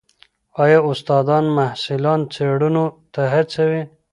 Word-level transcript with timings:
ایا 0.63 0.79
استادان 0.89 1.45
محصلان 1.57 2.19
څېړنو 2.33 2.85
ته 3.13 3.21
هڅوي؟ 3.33 3.81